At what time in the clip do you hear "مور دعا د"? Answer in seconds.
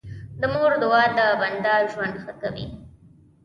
0.53-1.19